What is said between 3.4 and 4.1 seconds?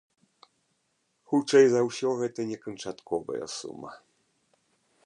сума.